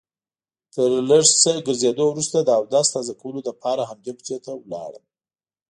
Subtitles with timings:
[0.73, 5.05] تر لږ څه ګرځېدو وروسته د اودس تازه کولو لپاره همدې کوڅې ته لاړم.